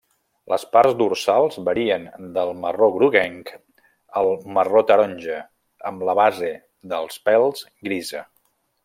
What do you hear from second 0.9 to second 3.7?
dorsals varien del marró-groguenc